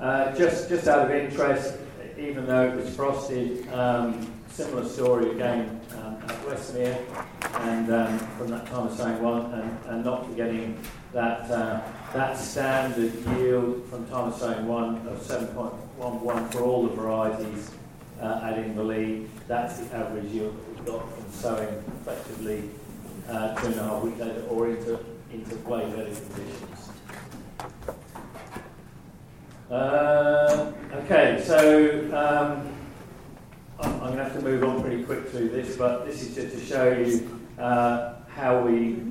Uh, 0.00 0.34
just, 0.34 0.68
just 0.68 0.86
out 0.86 1.06
of 1.06 1.10
interest, 1.10 1.76
even 2.18 2.46
though 2.46 2.68
it 2.68 2.76
was 2.76 2.94
frosted, 2.94 3.68
um, 3.72 4.32
similar 4.48 4.86
story 4.86 5.30
again 5.30 5.80
um, 5.98 6.16
at 6.22 6.40
Westmere, 6.46 6.98
and 7.60 7.92
um, 7.92 8.18
from 8.18 8.48
that 8.48 8.66
time 8.66 8.86
of 8.86 8.96
sowing 8.96 9.22
one, 9.22 9.52
and, 9.52 9.78
and 9.86 10.04
not 10.04 10.26
forgetting 10.26 10.78
that 11.12 11.50
uh, 11.50 11.80
that 12.12 12.36
standard 12.36 13.12
yield 13.36 13.86
from 13.88 14.06
time 14.08 14.28
of 14.28 14.38
sowing 14.38 14.66
one 14.66 14.96
of 15.06 15.20
7.11 15.20 16.52
for 16.52 16.60
all 16.62 16.86
the 16.86 16.94
varieties 16.94 17.70
uh, 18.20 18.40
at 18.42 18.56
Inverleigh, 18.56 19.28
that's 19.46 19.80
the 19.80 19.96
average 19.96 20.24
yield 20.26 20.56
that 20.56 20.68
we've 20.68 20.86
got 20.86 21.12
from 21.12 21.32
sowing 21.32 21.84
effectively 22.00 22.70
uh, 23.28 23.54
two 23.54 23.66
and 23.66 23.76
a 23.76 23.82
half 23.82 24.02
later 24.04 24.44
or 24.48 24.68
into, 24.68 24.98
into 25.32 25.56
way 25.68 25.84
better 25.90 26.04
conditions. 26.04 26.88
Uh, 29.70 30.72
okay, 30.94 31.42
so 31.44 32.00
um, 32.06 32.74
I'm, 33.80 33.92
I'm 33.92 33.98
going 34.00 34.16
to 34.16 34.24
have 34.24 34.34
to 34.34 34.40
move 34.42 34.64
on 34.64 34.80
pretty 34.80 35.04
quick 35.04 35.28
through 35.28 35.50
this, 35.50 35.76
but 35.76 36.06
this 36.06 36.22
is 36.22 36.34
just 36.34 36.56
to 36.56 36.64
show 36.64 36.92
you 36.92 37.40
uh, 37.58 38.14
how 38.28 38.60
we 38.62 39.02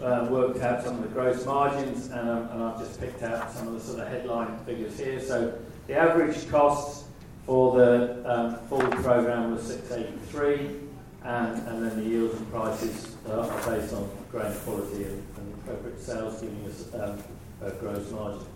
uh, 0.00 0.26
worked 0.30 0.60
out 0.60 0.82
some 0.82 0.96
of 0.96 1.02
the 1.02 1.08
gross 1.08 1.44
margins, 1.44 2.06
and, 2.06 2.28
um, 2.28 2.48
and, 2.50 2.62
I've 2.62 2.78
just 2.78 2.98
picked 3.00 3.22
out 3.22 3.52
some 3.52 3.68
of 3.68 3.74
the 3.74 3.80
sort 3.80 4.00
of 4.00 4.08
headline 4.08 4.58
figures 4.64 4.98
here. 4.98 5.20
So 5.20 5.58
the 5.86 5.94
average 5.94 6.48
costs 6.48 7.04
for 7.44 7.76
the 7.76 8.22
um, 8.24 8.56
full 8.68 8.80
program 8.80 9.52
was 9.52 9.62
683, 9.66 10.81
and, 11.24 11.68
and 11.68 11.82
then 11.82 11.96
the 11.96 12.08
yields 12.08 12.34
and 12.34 12.50
prices 12.50 13.16
are 13.28 13.46
based 13.68 13.94
on 13.94 14.10
grain 14.30 14.52
quality 14.64 15.04
and, 15.04 15.24
and 15.36 15.54
appropriate 15.54 16.00
sales, 16.00 16.40
giving 16.40 16.64
us 16.66 16.92
um, 16.94 17.22
a 17.62 17.70
gross 17.72 18.10
margin. 18.10 18.46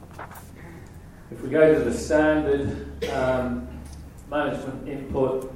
If 1.31 1.41
we 1.43 1.49
go 1.49 1.75
to 1.75 1.81
the 1.89 1.97
standard 1.97 3.05
um, 3.11 3.69
management 4.29 4.89
input, 4.89 5.53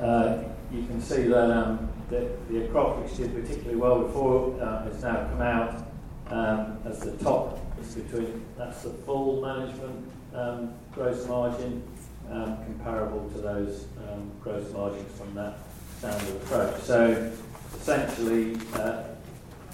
uh, 0.00 0.44
you 0.72 0.86
can 0.86 1.00
see 1.00 1.22
that 1.24 1.50
um, 1.50 1.88
the, 2.10 2.30
the 2.50 2.68
crop, 2.68 2.98
which 3.02 3.16
did 3.16 3.34
particularly 3.34 3.76
well 3.76 4.02
before, 4.02 4.60
uh, 4.60 4.84
has 4.84 5.02
now 5.02 5.28
come 5.28 5.42
out 5.42 5.86
um, 6.28 6.78
as 6.86 7.00
the 7.00 7.12
top. 7.18 7.58
It's 7.78 7.94
between 7.94 8.44
that's 8.56 8.82
the 8.82 8.90
full 8.90 9.42
management 9.42 10.10
um, 10.34 10.74
gross 10.92 11.26
margin, 11.28 11.82
um, 12.30 12.56
comparable 12.64 13.28
to 13.30 13.38
those 13.38 13.86
um, 14.08 14.30
gross 14.42 14.70
margins 14.72 15.18
from 15.18 15.34
that 15.34 15.58
standard 16.04 16.36
approach. 16.42 16.80
So 16.82 17.32
essentially, 17.74 18.58
uh, 18.74 19.04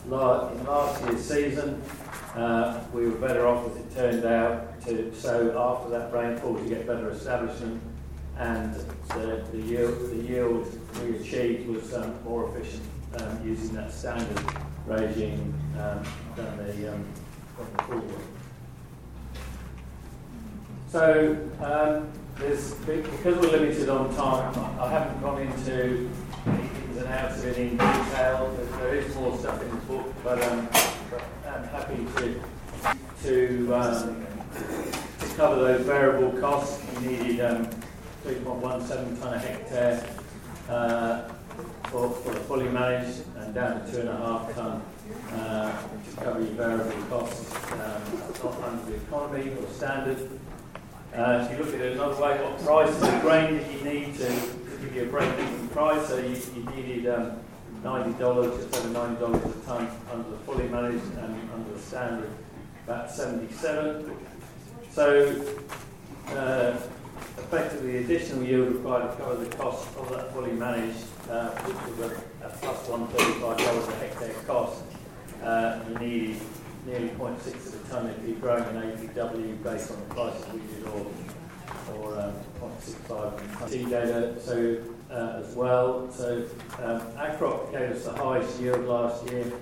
in 0.05 0.11
last 0.11 1.03
year's 1.05 1.25
season, 1.25 1.83
uh, 2.35 2.81
we 2.93 3.07
were 3.09 3.17
better 3.17 3.47
off, 3.49 3.69
as 3.71 3.77
it 3.77 3.95
turned 3.95 4.25
out, 4.25 4.81
to 4.83 5.13
sow 5.15 5.59
after 5.59 5.91
that 5.91 6.13
rainfall 6.13 6.57
to 6.57 6.69
get 6.69 6.87
better 6.87 7.11
establishment, 7.11 7.83
and 8.39 8.75
the, 9.09 9.45
the, 9.53 9.59
yield, 9.59 10.11
the 10.11 10.17
yield 10.17 10.81
we 11.03 11.17
achieved 11.17 11.69
was 11.69 11.93
um, 11.95 12.15
more 12.25 12.49
efficient 12.49 12.83
um, 13.21 13.41
using 13.45 13.75
that 13.75 13.93
standard 13.93 14.41
regime 14.87 15.53
um, 15.79 16.03
than 16.37 16.57
the, 16.59 16.93
um, 16.93 17.05
the 17.59 17.83
full 17.83 17.99
one. 17.99 18.50
So, 20.91 21.39
um, 21.63 22.11
there's, 22.37 22.75
because 22.75 23.37
we're 23.39 23.53
limited 23.53 23.89
on 23.89 24.13
time, 24.17 24.53
I 24.81 24.91
haven't 24.91 25.23
gone 25.23 25.41
into 25.41 26.11
ins 26.47 26.97
and 26.97 27.07
outs 27.07 27.45
of 27.45 27.57
in 27.57 27.71
detail. 27.77 28.59
There 28.73 28.97
is 28.97 29.15
more 29.15 29.39
stuff 29.39 29.63
in 29.63 29.71
the 29.71 29.77
book, 29.77 30.13
but 30.25 30.43
um, 30.43 30.69
I'm 31.47 31.65
happy 31.69 32.07
to 32.17 32.43
to, 33.23 33.75
um, 33.75 34.27
to 35.21 35.35
cover 35.37 35.57
those 35.57 35.87
variable 35.87 36.41
costs. 36.41 36.83
We 36.99 37.07
needed 37.07 37.41
um, 37.41 37.67
3.17 38.25 39.21
tonne 39.21 39.35
a 39.35 39.39
hectare 39.39 40.05
uh, 40.69 41.29
for, 41.85 42.11
for 42.11 42.35
the 42.35 42.41
fully 42.41 42.69
managed 42.69 43.23
and 43.37 43.55
down 43.55 43.87
to 43.87 43.93
two 43.93 44.01
and 44.01 44.09
a 44.09 44.17
half 44.17 44.55
tonne 44.57 44.83
uh, 45.35 45.83
to 46.17 46.25
cover 46.25 46.41
your 46.41 46.55
variable 46.55 47.03
costs, 47.05 47.55
um, 47.75 48.03
not 48.43 48.63
under 48.65 48.91
the 48.91 48.97
economy 48.97 49.53
or 49.57 49.69
standard. 49.73 50.29
Uh, 51.15 51.45
if 51.45 51.59
you 51.59 51.65
look 51.65 51.75
at 51.75 51.81
it 51.81 51.93
another 51.93 52.21
way, 52.23 52.39
what 52.41 52.65
price 52.65 52.91
of 52.91 53.01
the 53.01 53.19
grain 53.21 53.57
that 53.57 53.73
you 53.73 53.83
need 53.83 54.15
to, 54.15 54.29
give 54.81 54.95
you 54.95 55.03
a 55.03 55.07
break-even 55.07 55.69
price? 55.69 56.07
So 56.07 56.19
you, 56.19 56.37
you 56.55 56.65
needed 56.71 57.09
um, 57.09 57.37
$90, 57.83 58.17
just 58.57 58.77
over 58.77 58.95
$90 58.95 59.63
a 59.63 59.67
tonne 59.67 59.91
under 60.13 60.31
the 60.31 60.37
fully 60.39 60.69
managed 60.69 61.05
and 61.19 61.51
under 61.53 61.73
the 61.73 61.79
standard, 61.81 62.31
about 62.85 63.11
77 63.11 64.17
So 64.93 65.57
uh, 66.29 66.77
effectively 67.39 67.93
the 67.93 67.99
additional 68.05 68.45
yield 68.45 68.73
required 68.75 69.11
to 69.11 69.17
cover 69.17 69.45
the 69.45 69.57
cost 69.57 69.89
of 69.97 70.11
that 70.11 70.33
fully 70.33 70.53
managed, 70.53 71.05
uh, 71.29 71.51
which 71.63 71.99
was 71.99 72.13
a, 72.13 72.47
a 72.47 72.51
plus 72.51 72.87
$135 72.87 73.89
a 73.89 73.97
hectare 73.97 74.35
cost, 74.47 74.85
uh, 75.43 75.81
you 75.89 75.99
needed 75.99 76.37
nearly 76.87 77.09
0.6 77.09 77.47
of 77.47 77.75
a 77.75 77.89
tonne 77.93 78.07
if 78.09 78.29
you're 78.29 78.39
growing 78.39 78.65
an 78.65 78.97
APW 78.97 79.63
based 79.63 79.91
on 79.91 79.99
the 80.01 80.15
prices 80.15 80.45
we 80.53 80.61
did, 80.61 80.87
or, 80.87 81.07
or 81.95 82.21
um, 82.21 82.35
0.65 82.61 83.71
T 83.71 83.85
data 83.85 84.41
so, 84.41 84.79
uh, 85.11 85.43
as 85.45 85.55
well. 85.55 86.11
So 86.11 86.47
um, 86.79 87.03
gave 87.73 87.91
us 87.91 88.05
the 88.05 88.13
highest 88.13 88.61
yield 88.61 88.85
last 88.87 89.29
year. 89.31 89.53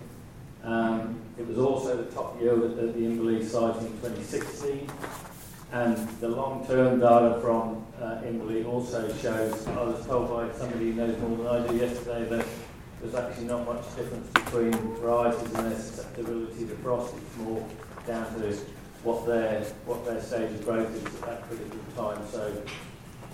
Um, 0.64 1.20
it 1.38 1.46
was 1.46 1.58
also 1.58 1.96
the 1.96 2.10
top 2.10 2.40
yield 2.40 2.64
at, 2.64 2.76
the 2.76 3.00
Inverleigh 3.00 3.44
site 3.44 3.76
in 3.82 3.88
2016. 4.00 4.90
And 5.70 5.96
the 6.20 6.28
long-term 6.28 7.00
data 7.00 7.40
from 7.40 7.84
uh, 8.00 8.22
Inverleigh 8.24 8.66
also 8.66 9.06
shows, 9.16 9.66
I 9.68 9.82
was 9.82 10.06
told 10.06 10.30
by 10.30 10.56
somebody 10.58 10.92
who 10.92 10.94
knows 10.94 11.18
more 11.20 11.36
than 11.36 11.46
I 11.46 11.66
do 11.66 11.76
yesterday, 11.76 12.28
that 12.30 12.46
there's 13.00 13.14
actually 13.14 13.46
not 13.46 13.66
much 13.66 13.84
difference 13.96 14.28
between 14.30 14.72
varieties 14.96 15.54
and 15.54 15.70
their 15.70 15.78
susceptibility 15.78 16.66
to 16.66 16.74
frost. 16.76 17.14
It's 17.16 17.36
more 17.38 17.66
down 18.06 18.24
to 18.40 18.56
what 19.04 19.26
their 19.26 19.62
what 19.84 20.04
their 20.04 20.20
stage 20.20 20.50
of 20.50 20.64
growth 20.64 20.94
is 20.94 21.04
at 21.04 21.20
that 21.22 21.42
critical 21.48 21.78
time. 21.96 22.20
So 22.30 22.62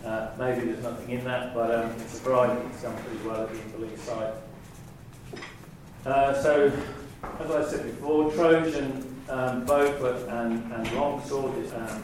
uh, 0.04 0.30
maybe 0.38 0.66
there's 0.66 0.82
nothing 0.82 1.10
in 1.10 1.24
that, 1.24 1.54
but 1.54 1.74
um, 1.74 1.90
it's 2.00 2.18
variety 2.20 2.62
that's 2.68 2.82
done 2.82 2.96
pretty 3.02 3.26
well 3.26 3.42
at 3.42 3.50
the 3.50 3.58
Inverleigh 3.58 3.98
site. 3.98 4.34
Uh, 6.04 6.42
so, 6.42 6.70
as 7.40 7.50
I 7.50 7.64
said 7.64 7.86
before, 7.86 8.30
Trojan, 8.32 9.22
um, 9.30 9.64
Beaufort, 9.64 10.28
and, 10.28 10.70
and 10.70 10.92
Longsword 10.92 11.72
um, 11.74 12.02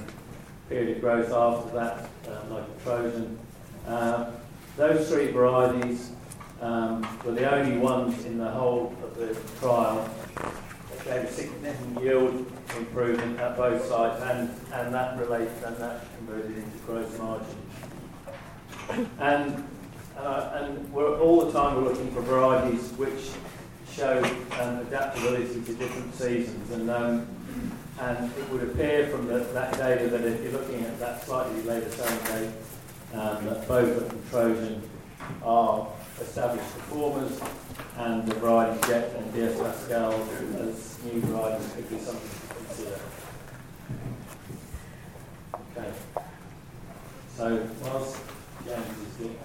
period 0.70 0.96
of 0.96 1.02
growth 1.02 1.30
after 1.30 1.74
that, 1.74 2.08
uh, 2.26 2.54
like 2.54 2.82
Trojan. 2.84 3.38
Uh, 3.86 4.30
those 4.78 5.10
three 5.10 5.30
varieties 5.30 6.12
um, 6.60 7.06
were 7.24 7.32
the 7.32 7.50
only 7.52 7.78
ones 7.78 8.24
in 8.24 8.38
the 8.38 8.50
whole 8.50 8.94
of 9.02 9.16
the 9.16 9.34
trial 9.58 10.08
that 10.90 11.04
gave 11.04 11.24
a 11.24 11.32
significant 11.32 12.02
yield 12.02 12.52
improvement 12.76 13.38
at 13.40 13.56
both 13.56 13.84
sites, 13.86 14.22
and, 14.22 14.50
and 14.72 14.94
that 14.94 15.18
related 15.18 15.52
and 15.64 15.76
that 15.76 16.04
converted 16.16 16.56
into 16.56 16.78
gross 16.86 17.18
margin. 17.18 17.56
And 19.18 19.64
uh, 20.16 20.50
and 20.54 20.92
we're 20.92 21.18
all 21.18 21.46
the 21.46 21.52
time 21.52 21.76
we're 21.76 21.90
looking 21.90 22.10
for 22.12 22.20
varieties 22.20 22.92
which 22.98 23.30
show 23.90 24.22
um, 24.60 24.80
adaptability 24.80 25.62
to 25.62 25.74
different 25.74 26.14
seasons, 26.14 26.70
and 26.72 26.90
um, 26.90 27.26
and 28.00 28.30
it 28.36 28.48
would 28.50 28.62
appear 28.62 29.06
from 29.08 29.26
the, 29.26 29.38
that 29.38 29.72
data 29.78 30.08
that 30.08 30.24
if 30.24 30.42
you're 30.42 30.52
looking 30.52 30.82
at 30.82 30.98
that 31.00 31.24
slightly 31.24 31.62
later 31.62 31.90
sowing 31.90 32.24
date, 32.24 32.54
um, 33.14 33.44
that 33.46 33.66
both 33.66 34.12
and 34.12 34.30
Trojan 34.30 34.82
are 35.42 35.88
established 36.20 36.72
performers, 36.74 37.40
and 37.98 38.26
the 38.26 38.34
variety 38.36 38.80
Jet 38.86 39.14
and 39.16 39.32
DS 39.32 39.58
Pascal 39.58 40.12
as 40.12 40.98
new 41.04 41.20
varieties 41.20 41.72
could 41.74 41.88
be 41.90 41.98
something 41.98 42.30
to 42.30 42.54
consider. 42.54 43.00
Okay. 45.76 45.90
So, 47.36 47.66
whilst 47.82 48.18
James 48.66 48.98
is 48.98 49.14
doing 49.16 49.36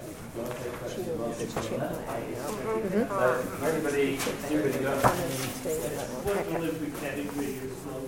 mm-hmm. 2.70 3.64
anybody, 3.64 4.18
anybody 4.50 4.78
got 4.84 4.98
What 6.24 6.46
Olympic 6.56 6.92
category 7.00 7.46
is 7.46 7.86
long 7.86 8.04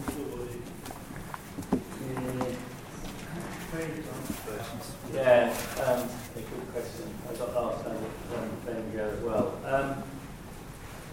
Yeah, 5.12 5.54
um, 5.84 6.08
a 6.36 6.40
good 6.40 6.72
question. 6.72 7.14
I 7.28 7.34
got 7.34 7.74
asked 7.74 7.84
that 7.84 7.96
um, 7.96 8.50
then 8.64 8.76
ago 8.76 9.12
as 9.16 9.22
well. 9.22 9.60
Um, 9.66 10.02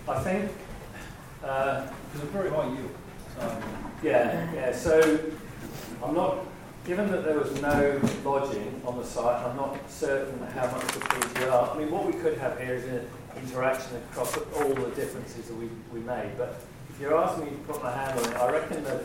I 0.08 0.20
think. 0.24 0.52
Uh, 1.44 1.88
it's 2.14 2.24
a 2.24 2.28
very 2.28 2.50
high 2.50 2.68
yield. 2.68 2.96
Um, 3.40 3.62
yeah, 4.02 4.54
yeah. 4.54 4.76
So 4.76 5.20
I'm 6.04 6.16
not. 6.16 6.46
Given 6.86 7.12
that 7.12 7.26
there 7.26 7.40
was 7.40 7.52
no 7.62 8.00
lodging 8.24 8.82
on 8.86 8.98
the 8.98 9.04
site, 9.04 9.44
I'm 9.44 9.58
not 9.58 9.90
certain 9.90 10.40
how 10.54 10.70
much 10.70 10.86
the 10.94 11.00
PGR. 11.00 11.76
I 11.76 11.80
mean, 11.80 11.90
what 11.90 12.06
we 12.06 12.14
could 12.14 12.38
have 12.38 12.60
here 12.60 12.76
is 12.76 12.86
an 12.86 13.08
interaction 13.38 13.98
across 13.98 14.38
all 14.38 14.70
the 14.70 14.92
differences 14.92 15.48
that 15.48 15.56
we, 15.56 15.68
we 15.92 16.00
made. 16.02 16.38
But 16.38 16.62
if 16.90 17.02
you're 17.02 17.18
asking 17.18 17.46
me 17.46 17.52
to 17.52 17.58
put 17.74 17.82
my 17.82 17.92
hand 17.92 18.20
on 18.20 18.32
it, 18.32 18.38
I 18.38 18.52
reckon 18.52 18.84
that 18.84 19.02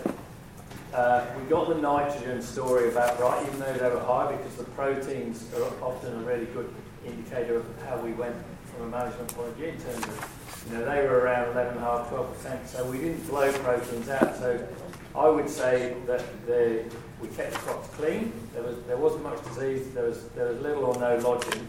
Uh, 0.92 1.24
we 1.38 1.44
got 1.48 1.68
the 1.68 1.74
nitrogen 1.76 2.42
story 2.42 2.88
about 2.88 3.20
right, 3.20 3.46
even 3.46 3.60
though 3.60 3.72
they 3.74 3.88
were 3.88 4.00
high, 4.00 4.34
because 4.34 4.56
the 4.56 4.64
proteins 4.64 5.46
are 5.54 5.62
often 5.84 6.12
a 6.12 6.22
really 6.22 6.46
good 6.46 6.72
indicator 7.06 7.56
of 7.56 7.66
how 7.86 7.96
we 7.98 8.12
went 8.12 8.34
from 8.74 8.86
a 8.86 8.90
management 8.90 9.32
point 9.34 9.48
of 9.48 9.54
view 9.54 9.66
in 9.68 9.78
terms 9.78 10.04
of, 10.04 10.66
you 10.68 10.76
know, 10.76 10.84
they 10.84 11.06
were 11.06 11.20
around 11.20 11.54
11.5, 11.54 12.08
12%, 12.08 12.66
so 12.66 12.90
we 12.90 12.98
didn't 12.98 13.24
blow 13.28 13.52
proteins 13.52 14.08
out. 14.08 14.36
So 14.36 14.66
I 15.14 15.28
would 15.28 15.48
say 15.48 15.96
that 16.06 16.24
the, 16.46 16.84
we 17.20 17.28
kept 17.28 17.52
the 17.52 17.58
crops 17.58 17.88
clean. 17.94 18.32
There 18.52 18.62
was 18.62 18.76
there 18.86 18.96
wasn't 18.96 19.24
much 19.24 19.42
disease. 19.44 19.92
There 19.92 20.04
was 20.04 20.28
there 20.30 20.46
was 20.46 20.60
little 20.60 20.84
or 20.84 20.98
no 20.98 21.16
lodging. 21.18 21.66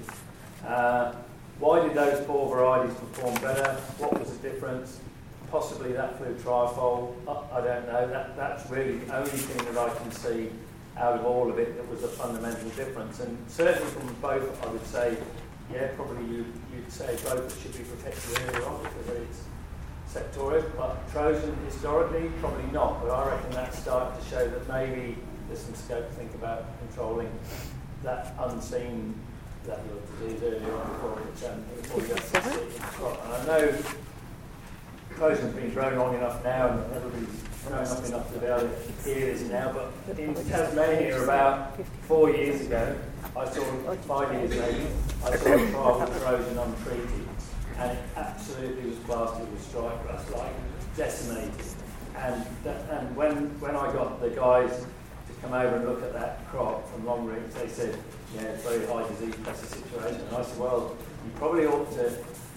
Uh, 0.66 1.14
why 1.60 1.82
did 1.88 1.96
those 1.96 2.26
four 2.26 2.50
varieties 2.50 2.96
perform 2.96 3.36
better? 3.36 3.74
What 3.98 4.20
was 4.20 4.36
the 4.38 4.50
difference? 4.50 5.00
Possibly 5.52 5.92
that 5.92 6.18
flutriafol. 6.18 7.14
I, 7.28 7.58
I 7.58 7.62
don't 7.62 7.88
know. 7.88 8.08
That 8.08 8.38
that's 8.38 8.70
really 8.70 9.00
the 9.00 9.18
only 9.18 9.30
thing 9.30 9.66
that 9.74 9.78
I 9.78 9.94
can 9.96 10.12
see 10.12 10.50
out 10.98 11.20
of 11.20 11.26
all 11.26 11.50
of 11.50 11.60
it 11.60 11.76
that 11.76 11.88
was 11.90 12.04
a 12.04 12.08
fundamental 12.08 12.70
difference. 12.70 13.20
And 13.20 13.38
certainly 13.48 13.90
from 13.92 14.14
both, 14.22 14.66
I 14.66 14.72
would 14.72 14.86
say, 14.86 15.18
yeah, 15.72 15.88
probably 15.96 16.24
you 16.26 16.46
you'd 16.74 16.90
say 16.90 17.18
both 17.24 17.62
should 17.62 17.74
be 17.78 17.84
protected 17.84 18.40
earlier 18.48 18.66
on 18.66 18.82
because 18.84 19.10
it's 19.18 19.44
septoria, 20.10 20.64
but 20.78 21.10
Trojan 21.12 21.56
historically, 21.66 22.30
probably 22.40 22.72
not. 22.72 23.02
But 23.02 23.12
I 23.12 23.36
reckon 23.36 23.52
that's 23.52 23.78
starting 23.80 24.24
to 24.24 24.30
show 24.30 24.48
that 24.48 24.68
maybe 24.70 25.18
there's 25.48 25.60
some 25.64 25.76
scope 25.76 26.08
to 26.08 26.16
think 26.16 26.34
about 26.36 26.66
controlling 26.80 27.32
that 28.04 28.34
unseen 28.40 29.20
level 29.68 29.98
of 29.98 30.20
disease 30.20 30.42
earlier 30.44 30.76
on 30.76 30.88
before, 30.94 31.20
it, 31.20 31.50
um, 31.52 31.64
before 31.82 32.02
you 32.02 32.14
actually 32.14 32.42
see 32.42 32.62
it 32.62 32.68
in 32.68 32.74
the 32.74 32.88
crop. 32.88 33.26
And 33.26 33.34
I 33.34 33.46
know 33.46 33.78
Trojan's 35.22 35.54
been 35.54 35.70
grown 35.70 36.00
long 36.00 36.16
enough 36.16 36.44
now, 36.44 36.70
and 36.70 36.94
everybody's 36.96 37.44
grown 37.68 37.86
up 37.86 38.06
enough 38.06 38.34
to 38.34 38.40
hear 39.06 39.28
this 39.28 39.44
now. 39.44 39.72
But 40.08 40.18
in 40.18 40.34
Tasmania, 40.34 41.22
about 41.24 41.80
four 42.08 42.32
years 42.32 42.62
ago, 42.62 42.98
I 43.38 43.46
saw 43.48 43.62
five 44.08 44.34
years 44.34 44.50
maybe, 44.50 44.88
I 45.24 45.36
saw 45.36 45.54
a 45.54 45.70
trial 45.70 46.00
with 46.00 46.24
Trojan 46.24 46.58
untreated 46.58 47.28
and 47.78 47.92
it 47.92 48.04
absolutely 48.16 48.90
was 48.90 48.98
plastered 49.00 49.52
with 49.52 49.62
stripe 49.62 50.06
rust, 50.06 50.32
like 50.32 50.54
decimated. 50.98 51.54
And 52.18 52.44
that, 52.64 52.90
and 52.90 53.16
when 53.16 53.60
when 53.60 53.76
I 53.76 53.94
got 53.94 54.22
the 54.22 54.30
guys 54.30 54.72
to 54.72 55.34
come 55.42 55.54
over 55.54 55.76
and 55.76 55.86
look 55.88 56.02
at 56.02 56.14
that 56.14 56.50
crop 56.50 56.92
from 56.92 57.04
Longreach, 57.04 57.54
they 57.54 57.68
said, 57.68 57.96
yeah, 58.34 58.42
it's 58.42 58.64
very 58.64 58.88
high 58.88 59.08
disease 59.08 59.36
pressure 59.44 59.66
situation. 59.68 60.22
And 60.30 60.38
I 60.38 60.42
said, 60.42 60.58
well, 60.58 60.98
you 61.26 61.32
probably 61.36 61.68
ought 61.68 61.92
to. 61.94 62.12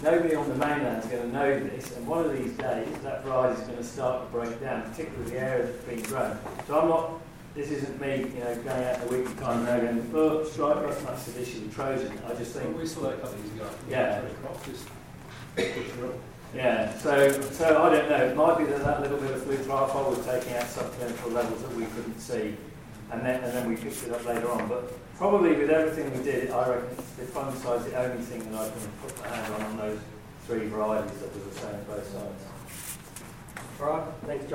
Nobody 0.04 0.34
on 0.34 0.46
the 0.50 0.54
mainland 0.56 1.02
is 1.02 1.08
going 1.08 1.23
to 1.23 1.32
know 1.32 1.61
this, 1.61 1.96
and 1.96 2.06
one 2.06 2.26
of 2.26 2.37
these 2.37 2.52
days 2.58 2.87
that 3.02 3.25
variety 3.25 3.58
is 3.58 3.66
going 3.66 3.78
to 3.78 3.84
start 3.84 4.26
to 4.26 4.30
break 4.30 4.61
down, 4.61 4.82
particularly 4.82 5.30
the 5.30 5.38
area 5.38 5.64
that's 5.64 5.82
been 5.84 6.02
grown. 6.02 6.38
So 6.66 6.78
I'm 6.78 6.88
not. 6.88 7.20
This 7.54 7.70
isn't 7.70 7.99
me, 7.99 8.18
you 8.18 8.44
know, 8.44 8.54
going 8.56 8.84
out 8.84 9.00
in 9.00 9.08
the 9.08 9.16
weekly 9.16 9.34
time 9.37 9.64
now 9.64 9.80
going, 9.80 10.11
oh, 10.14 10.44
stripe 10.44 10.82
rust, 10.82 11.02
massive 11.04 11.38
issue 11.38 11.62
with 11.62 11.75
Trojan. 11.75 12.12
I 12.28 12.34
just 12.34 12.52
think 12.52 12.76
We 12.76 12.84
saw 12.84 13.00
that 13.02 13.14
a 13.14 13.16
couple 13.16 13.38
of 13.38 13.44
years 13.46 13.54
ago. 13.54 13.70
Yeah. 13.88 14.20
The 14.20 14.28
crop 14.34 14.62
just 14.66 14.87
pushing 15.56 16.04
up. 16.04 16.14
Yeah, 16.54 16.99
so 16.99 17.30
so 17.40 17.82
I 17.82 17.88
don't 17.88 18.11
know. 18.11 18.26
It 18.26 18.37
might 18.37 18.58
be 18.58 18.64
that 18.64 18.84
that 18.84 19.00
little 19.00 19.16
bit 19.16 19.30
of 19.30 19.40
flutriafol 19.40 20.11
was 20.11 20.26
taking 20.26 20.54
out 20.54 20.64
subclinical 20.64 21.32
levels 21.32 21.62
that 21.62 21.75
we 21.75 21.87
couldn't 21.87 22.20
see, 22.20 22.56
and 23.11 23.25
then 23.25 23.42
and 23.44 23.52
then 23.52 23.68
we 23.68 23.76
picked 23.76 24.02
it 24.04 24.12
up 24.12 24.25
later 24.25 24.50
on. 24.50 24.68
But 24.68 24.92
probably 25.16 25.54
with 25.56 25.70
everything 25.70 26.16
we 26.16 26.25
did, 26.25 26.50
I 26.50 26.68
reckon 26.68 26.96
the 27.16 27.25
fungicide's 27.25 27.84
the 27.87 27.96
only 27.96 28.23
thing 28.25 28.50
that 28.52 28.61
I 28.61 28.68
can 28.70 28.88
put 29.02 29.20
my 29.20 29.28
hand 29.28 29.54
on 29.54 29.62
on 29.62 29.76
those 29.76 29.99
three 30.46 30.66
varieties 30.66 31.18
that 31.20 31.34
were 31.34 31.44
the 31.50 31.54
same 31.54 31.84
both 31.87 32.06
sides. 32.12 32.44
All 33.80 33.87
right, 33.87 34.04
thanks, 34.26 34.44
John. 34.44 34.52